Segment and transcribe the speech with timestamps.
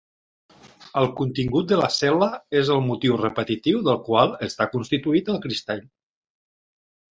[1.01, 2.29] El contingut de la cel·la
[2.61, 5.87] és el motiu repetitiu del qual està constituït el cristall.